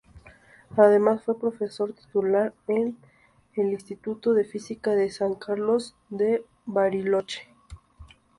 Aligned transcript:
Además 0.77 1.21
fue 1.23 1.37
profesor 1.39 1.93
titular 1.93 2.55
en 2.67 2.97
el 3.55 3.67
Instituto 3.69 4.33
de 4.33 4.45
Física 4.45 4.95
de 4.95 5.11
San 5.11 5.35
Carlos 5.35 5.95
de 6.09 6.43
Bariloche. 6.65 7.47